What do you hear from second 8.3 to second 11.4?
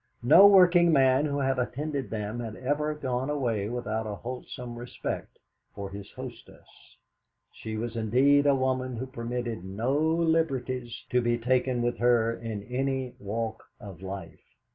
a woman who permitted no liberties to be